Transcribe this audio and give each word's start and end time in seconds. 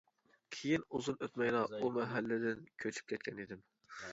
كىيىن 0.55 0.85
ئۇزۇن 0.99 1.19
ئۆتمەيلا 1.27 1.61
ئۇ 1.81 1.91
مەھەللىدىن 1.99 2.65
كۆچۈپ 2.85 3.13
كەتكەن 3.13 3.45
ئىدىم. 3.45 3.63